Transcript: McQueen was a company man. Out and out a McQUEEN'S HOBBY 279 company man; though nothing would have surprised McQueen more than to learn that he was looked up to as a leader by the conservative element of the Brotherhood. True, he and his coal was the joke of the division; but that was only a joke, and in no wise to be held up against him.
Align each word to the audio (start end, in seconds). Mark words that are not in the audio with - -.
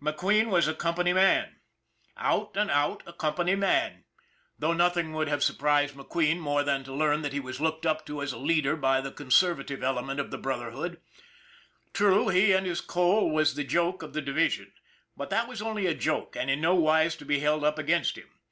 McQueen 0.00 0.46
was 0.48 0.68
a 0.68 0.74
company 0.74 1.12
man. 1.12 1.56
Out 2.16 2.56
and 2.56 2.70
out 2.70 3.02
a 3.04 3.10
McQUEEN'S 3.12 3.16
HOBBY 3.16 3.18
279 3.18 3.18
company 3.18 3.54
man; 3.56 4.04
though 4.56 4.72
nothing 4.72 5.12
would 5.12 5.26
have 5.26 5.42
surprised 5.42 5.96
McQueen 5.96 6.38
more 6.38 6.62
than 6.62 6.84
to 6.84 6.94
learn 6.94 7.22
that 7.22 7.32
he 7.32 7.40
was 7.40 7.60
looked 7.60 7.84
up 7.84 8.06
to 8.06 8.22
as 8.22 8.32
a 8.32 8.38
leader 8.38 8.76
by 8.76 9.00
the 9.00 9.10
conservative 9.10 9.82
element 9.82 10.20
of 10.20 10.30
the 10.30 10.38
Brotherhood. 10.38 11.00
True, 11.92 12.28
he 12.28 12.52
and 12.52 12.64
his 12.64 12.80
coal 12.80 13.32
was 13.32 13.56
the 13.56 13.64
joke 13.64 14.04
of 14.04 14.12
the 14.12 14.22
division; 14.22 14.72
but 15.16 15.30
that 15.30 15.48
was 15.48 15.60
only 15.60 15.86
a 15.86 15.94
joke, 15.94 16.36
and 16.38 16.48
in 16.48 16.60
no 16.60 16.76
wise 16.76 17.16
to 17.16 17.24
be 17.24 17.40
held 17.40 17.64
up 17.64 17.76
against 17.76 18.16
him. 18.16 18.28